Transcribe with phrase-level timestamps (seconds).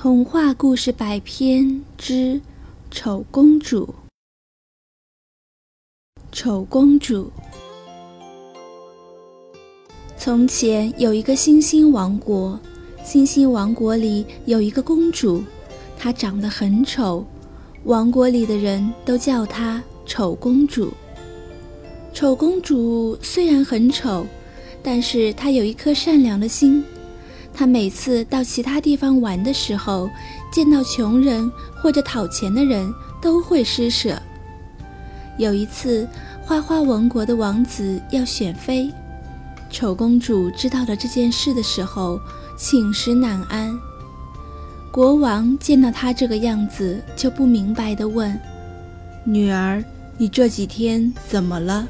[0.00, 2.40] 童话故事百篇之
[2.88, 3.92] 丑公主。
[6.30, 7.28] 丑公主。
[10.16, 12.56] 从前有一个星星王国，
[13.04, 15.42] 星星王国里有一个公主，
[15.98, 17.26] 她长得很丑，
[17.82, 20.92] 王国里的人都叫她丑公主。
[22.14, 24.24] 丑公主虽然很丑，
[24.80, 26.84] 但是她有一颗善良的心。
[27.58, 30.08] 他每次到其他地方玩的时候，
[30.52, 34.16] 见到穷人或者讨钱的人，都会施舍。
[35.38, 36.06] 有一次，
[36.40, 38.92] 花花王国的王子要选妃，
[39.72, 42.20] 丑公主知道了这件事的时候，
[42.56, 43.76] 寝食难安。
[44.92, 48.40] 国王见到她这个样子，就不明白地问
[49.26, 49.82] ：“女儿，
[50.16, 51.88] 你这几天怎么了？”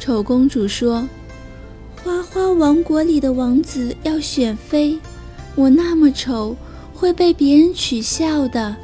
[0.00, 1.06] 丑公主说。
[2.04, 4.98] 花花王国里的王子要选妃，
[5.54, 6.56] 我那么丑，
[6.92, 8.74] 会被别人取笑的，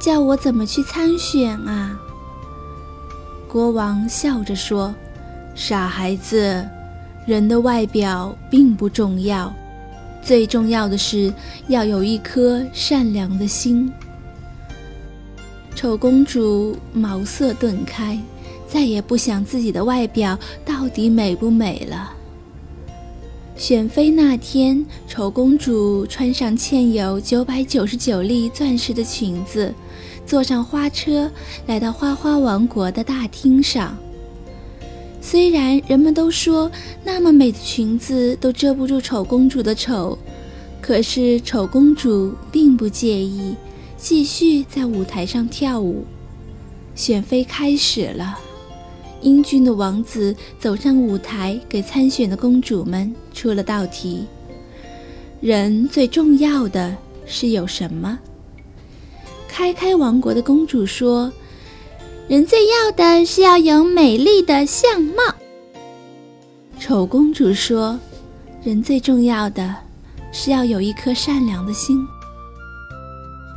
[0.00, 2.00] 叫我怎么去参选啊？
[3.46, 4.94] 国王笑着说
[5.54, 6.66] ：“傻孩子，
[7.26, 9.54] 人的外表并不重要，
[10.22, 11.30] 最重要的是
[11.68, 13.92] 要有一颗善良的心。”
[15.76, 18.18] 丑公主茅塞顿开。
[18.66, 22.12] 再也不想自己的外表到底美不美了。
[23.56, 29.72] 选妃那天，丑公主穿上嵌有九百九十九粒钻石的裙子，
[30.26, 31.30] 坐上花车，
[31.66, 33.96] 来到花花王国的大厅上。
[35.20, 36.70] 虽然人们都说
[37.04, 40.18] 那么美的裙子都遮不住丑公主的丑，
[40.82, 43.54] 可是丑公主并不介意，
[43.96, 46.04] 继续在舞台上跳舞。
[46.96, 48.38] 选妃开始了。
[49.24, 54.26] 英俊的王子走上舞台，给参选的公主们出了道题：
[55.40, 56.94] 人最重要的
[57.26, 58.18] 是有什么？
[59.48, 61.32] 开开王国的公主说
[62.28, 65.22] ：“人最要的是要有美丽的相貌。”
[66.78, 67.98] 丑公主说
[68.62, 69.74] ：“人最重要的
[70.32, 72.06] 是要有一颗善良的心。”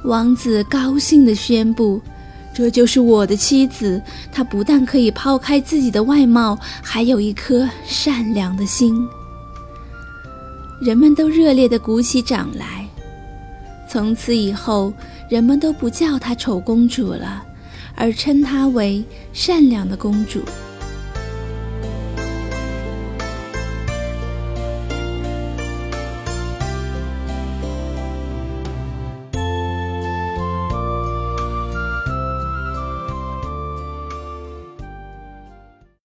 [0.05, 1.99] 王子高兴地宣布。
[2.57, 4.01] 这就是我的妻子，
[4.31, 9.07] 她不但可以抛开自己的外貌，还有一颗善良的心。
[10.81, 12.87] 人们都热烈地鼓起掌来。
[13.87, 14.91] 从此以后，
[15.29, 17.45] 人们都不叫她丑公主了，
[17.95, 20.41] 而称她为善良的公主。